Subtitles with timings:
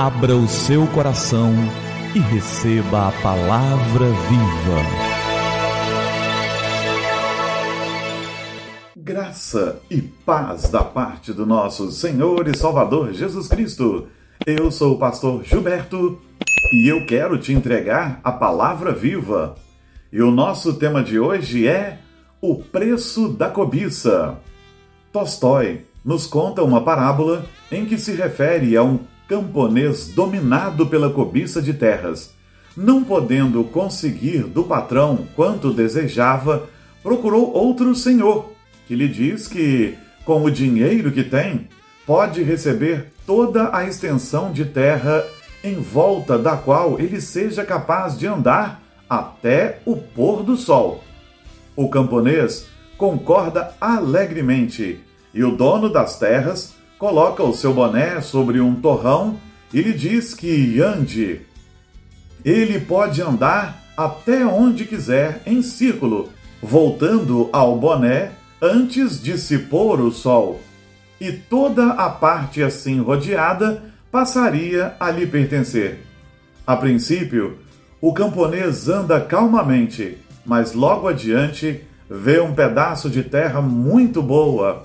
[0.00, 1.52] Abra o seu coração
[2.14, 4.80] e receba a palavra viva.
[8.96, 14.06] Graça e paz da parte do nosso Senhor e Salvador Jesus Cristo.
[14.46, 16.22] Eu sou o pastor Gilberto
[16.72, 19.56] e eu quero te entregar a palavra viva.
[20.12, 21.98] E o nosso tema de hoje é
[22.40, 24.38] o preço da cobiça.
[25.12, 31.60] Tolstói nos conta uma parábola em que se refere a um camponês dominado pela cobiça
[31.60, 32.34] de terras.
[32.74, 36.68] Não podendo conseguir do patrão quanto desejava,
[37.02, 38.52] procurou outro senhor,
[38.86, 41.68] que lhe diz que, com o dinheiro que tem,
[42.06, 45.24] pode receber toda a extensão de terra
[45.62, 51.04] em volta da qual ele seja capaz de andar até o pôr do sol.
[51.76, 52.66] O camponês
[52.96, 55.00] concorda alegremente
[55.34, 59.38] e o dono das terras coloca o seu boné sobre um torrão
[59.72, 61.40] e lhe diz que ande.
[62.44, 66.30] Ele pode andar até onde quiser em círculo,
[66.62, 70.60] voltando ao boné antes de se pôr o sol.
[71.20, 76.00] E toda a parte assim rodeada passaria a lhe pertencer.
[76.66, 77.58] A princípio,
[78.00, 84.84] o camponês anda calmamente, mas logo adiante vê um pedaço de terra muito boa,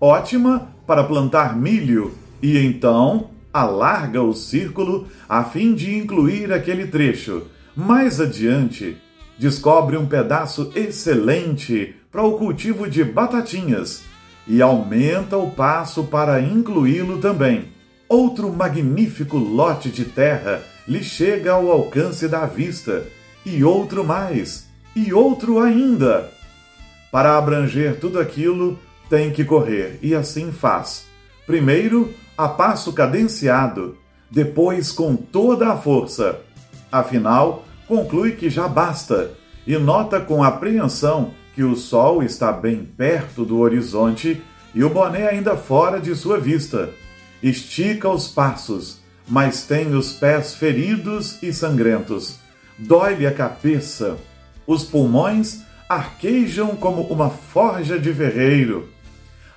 [0.00, 7.46] ótima para plantar milho, e então alarga o círculo a fim de incluir aquele trecho.
[7.76, 8.96] Mais adiante,
[9.38, 14.02] descobre um pedaço excelente para o cultivo de batatinhas
[14.46, 17.66] e aumenta o passo para incluí-lo também.
[18.08, 23.04] Outro magnífico lote de terra lhe chega ao alcance da vista,
[23.46, 26.28] e outro mais, e outro ainda.
[27.10, 28.78] Para abranger tudo aquilo,
[29.12, 31.04] tem que correr, e assim faz.
[31.44, 33.98] Primeiro, a passo cadenciado,
[34.30, 36.40] depois com toda a força.
[36.90, 39.32] Afinal, conclui que já basta
[39.66, 44.42] e nota com apreensão que o sol está bem perto do horizonte
[44.74, 46.88] e o boné ainda fora de sua vista.
[47.42, 52.38] Estica os passos, mas tem os pés feridos e sangrentos.
[52.78, 54.16] Dói-lhe a cabeça.
[54.66, 58.88] Os pulmões arquejam como uma forja de ferreiro.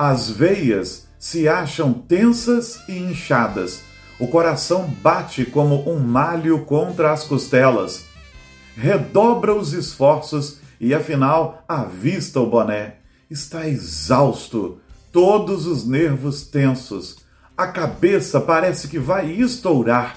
[0.00, 3.82] As veias se acham tensas e inchadas.
[4.20, 8.06] O coração bate como um malho contra as costelas.
[8.76, 12.98] Redobra os esforços e afinal avista o boné.
[13.28, 17.16] Está exausto, todos os nervos tensos.
[17.56, 20.16] A cabeça parece que vai estourar.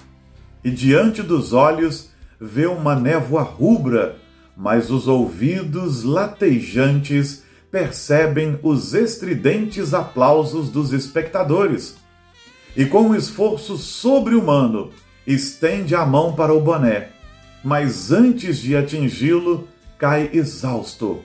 [0.63, 4.17] E diante dos olhos vê uma névoa rubra,
[4.55, 11.95] mas os ouvidos latejantes percebem os estridentes aplausos dos espectadores.
[12.75, 14.91] E com um esforço sobre-humano,
[15.25, 17.09] estende a mão para o boné,
[17.63, 19.67] mas antes de atingi-lo,
[19.97, 21.21] cai exausto.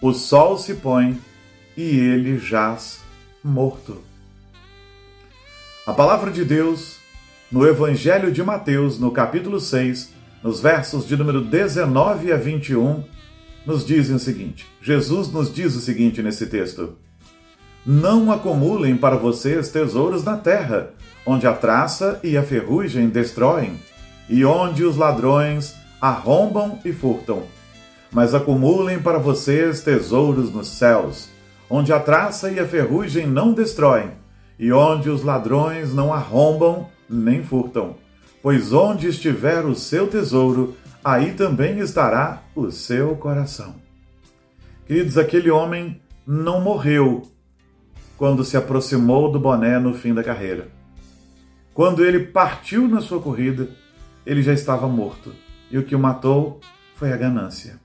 [0.00, 1.18] O sol se põe
[1.76, 3.00] e ele jaz
[3.44, 3.98] morto.
[5.86, 6.98] A palavra de Deus,
[7.50, 10.12] no Evangelho de Mateus, no capítulo 6,
[10.42, 13.02] nos versos de número 19 a 21,
[13.66, 16.94] nos dizem o seguinte: Jesus nos diz o seguinte nesse texto:
[17.84, 20.90] Não acumulem para vocês tesouros na terra,
[21.26, 23.78] onde a traça e a ferrugem destroem,
[24.28, 27.42] e onde os ladrões arrombam e furtam.
[28.12, 31.28] Mas acumulem para vocês tesouros nos céus,
[31.68, 34.10] onde a traça e a ferrugem não destroem,
[34.58, 37.96] e onde os ladrões não arrombam nem furtam.
[38.42, 43.74] Pois onde estiver o seu tesouro, aí também estará o seu coração.
[44.86, 47.22] Queridos, aquele homem não morreu
[48.16, 50.68] quando se aproximou do boné no fim da carreira.
[51.72, 53.68] Quando ele partiu na sua corrida,
[54.26, 55.32] ele já estava morto.
[55.70, 56.60] E o que o matou
[56.96, 57.80] foi a ganância.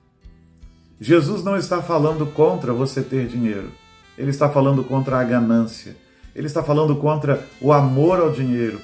[1.00, 3.72] Jesus não está falando contra você ter dinheiro.
[4.18, 5.96] Ele está falando contra a ganância.
[6.36, 8.82] Ele está falando contra o amor ao dinheiro.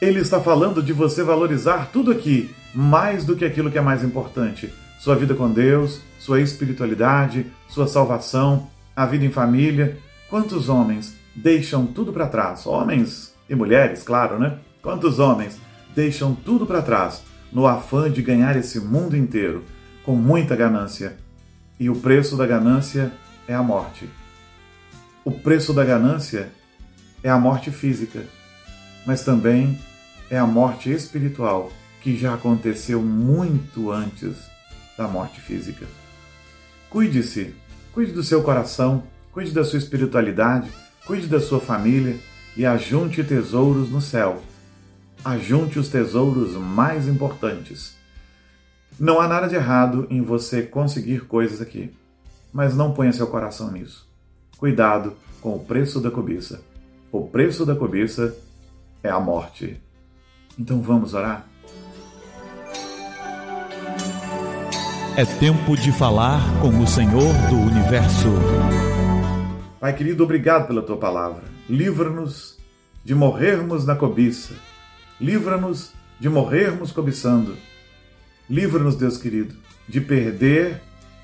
[0.00, 4.02] Ele está falando de você valorizar tudo aqui mais do que aquilo que é mais
[4.02, 9.98] importante: sua vida com Deus, sua espiritualidade, sua salvação, a vida em família.
[10.28, 12.66] Quantos homens deixam tudo para trás?
[12.66, 14.58] Homens e mulheres, claro, né?
[14.82, 15.58] Quantos homens
[15.94, 19.64] deixam tudo para trás no afã de ganhar esse mundo inteiro
[20.04, 21.16] com muita ganância?
[21.78, 23.12] E o preço da ganância
[23.46, 24.08] é a morte.
[25.24, 26.50] O preço da ganância
[27.22, 28.24] é a morte física,
[29.06, 29.78] mas também
[30.30, 34.36] é a morte espiritual que já aconteceu muito antes
[34.96, 35.86] da morte física.
[36.90, 37.54] Cuide-se,
[37.92, 40.70] cuide do seu coração, cuide da sua espiritualidade,
[41.06, 42.16] cuide da sua família
[42.56, 44.42] e ajunte tesouros no céu.
[45.24, 47.96] ajunte os tesouros mais importantes.
[49.00, 51.90] Não há nada de errado em você conseguir coisas aqui,
[52.52, 54.06] mas não ponha seu coração nisso.
[54.58, 56.62] Cuidado com o preço da cobiça.
[57.10, 58.36] O preço da cobiça
[59.04, 59.78] é a morte.
[60.58, 61.46] Então vamos orar?
[65.16, 68.28] É tempo de falar com o Senhor do universo.
[69.78, 71.44] Pai querido, obrigado pela tua palavra.
[71.68, 72.58] Livra-nos
[73.04, 74.54] de morrermos na cobiça.
[75.20, 77.56] Livra-nos de morrermos cobiçando.
[78.48, 79.54] Livra-nos, Deus querido,
[79.86, 80.80] de perder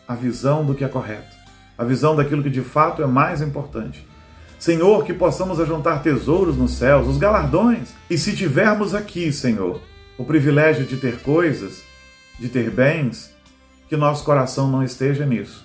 [0.06, 1.36] a visão do que é correto,
[1.76, 4.06] a visão daquilo que de fato é mais importante.
[4.60, 7.94] Senhor, que possamos ajuntar tesouros nos céus, os galardões.
[8.10, 9.80] E se tivermos aqui, Senhor,
[10.18, 11.82] o privilégio de ter coisas,
[12.38, 13.34] de ter bens,
[13.88, 15.64] que nosso coração não esteja nisso.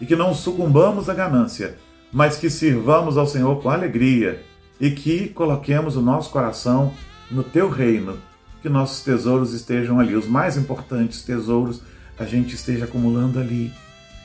[0.00, 1.76] E que não sucumbamos à ganância,
[2.10, 4.42] mas que sirvamos ao Senhor com alegria
[4.80, 6.94] e que coloquemos o nosso coração
[7.30, 8.18] no teu reino,
[8.62, 11.82] que nossos tesouros estejam ali, os mais importantes tesouros
[12.18, 13.70] a gente esteja acumulando ali.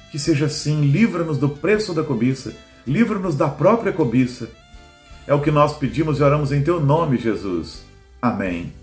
[0.10, 2.54] Que seja assim, livra-nos do preço da cobiça
[2.86, 4.50] livra-nos da própria cobiça.
[5.28, 7.84] É o que nós pedimos e oramos em teu nome, Jesus.
[8.22, 8.74] Amém.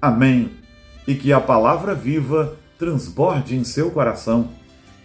[0.00, 0.50] Amém.
[1.06, 4.48] E que a palavra viva transborde em seu coração,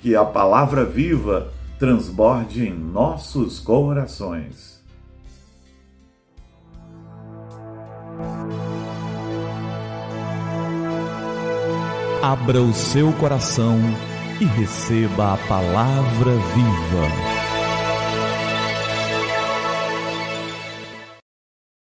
[0.02, 4.78] que a palavra viva transborde em nossos corações.
[12.22, 13.80] Abra o seu coração
[14.42, 17.37] e receba a palavra viva.